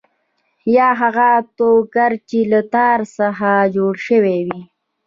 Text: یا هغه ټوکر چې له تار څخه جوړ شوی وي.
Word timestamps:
یا 0.75 0.89
هغه 1.01 1.29
ټوکر 1.57 2.11
چې 2.29 2.39
له 2.51 2.61
تار 2.73 2.99
څخه 3.17 3.49
جوړ 3.75 3.93
شوی 4.07 4.37
وي. 4.47 4.61